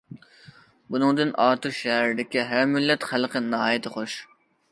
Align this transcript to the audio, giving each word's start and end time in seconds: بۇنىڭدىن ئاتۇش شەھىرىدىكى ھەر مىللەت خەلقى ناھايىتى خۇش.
بۇنىڭدىن 0.93 1.33
ئاتۇش 1.43 1.77
شەھىرىدىكى 1.83 2.47
ھەر 2.53 2.65
مىللەت 2.73 3.07
خەلقى 3.13 3.45
ناھايىتى 3.53 3.93
خۇش. 3.99 4.17